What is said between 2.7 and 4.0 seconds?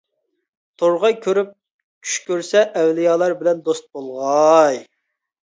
ئەۋلىيالار بىلەن دوست